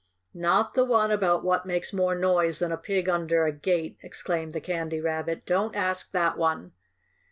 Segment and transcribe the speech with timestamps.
[0.33, 4.51] "Not the one about what makes more noise than a pig under a gate!" exclaimed
[4.51, 5.45] the Candy Rabbit.
[5.45, 6.71] "Don't ask that one!"